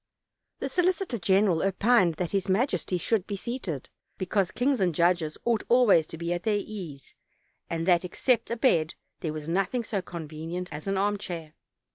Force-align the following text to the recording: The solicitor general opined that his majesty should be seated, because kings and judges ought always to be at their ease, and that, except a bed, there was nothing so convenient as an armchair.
The 0.57 0.67
solicitor 0.69 1.19
general 1.19 1.61
opined 1.61 2.15
that 2.15 2.31
his 2.31 2.49
majesty 2.49 2.97
should 2.97 3.27
be 3.27 3.35
seated, 3.35 3.87
because 4.17 4.49
kings 4.49 4.79
and 4.79 4.95
judges 4.95 5.37
ought 5.45 5.61
always 5.69 6.07
to 6.07 6.17
be 6.17 6.33
at 6.33 6.41
their 6.41 6.57
ease, 6.59 7.13
and 7.69 7.85
that, 7.85 8.03
except 8.03 8.49
a 8.49 8.57
bed, 8.57 8.95
there 9.19 9.31
was 9.31 9.47
nothing 9.47 9.83
so 9.83 10.01
convenient 10.01 10.73
as 10.73 10.87
an 10.87 10.97
armchair. 10.97 11.53